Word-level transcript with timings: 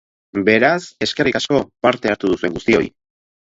Beraz, 0.47 0.79
eskerrik 1.07 1.37
asko 1.41 1.61
parte 1.89 2.13
hartu 2.15 2.35
duzuen 2.35 2.59
guztioi! 2.59 2.93